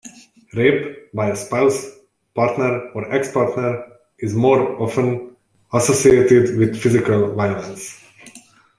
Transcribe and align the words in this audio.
Rape 0.55 1.13
by 1.13 1.27
a 1.29 1.35
spouse, 1.35 1.85
partner 2.33 2.89
or 2.95 3.13
ex-partner 3.13 3.83
is 4.17 4.33
more 4.33 4.81
often 4.81 5.35
associated 5.73 6.57
with 6.57 6.75
physical 6.81 7.35
violence. 7.35 8.01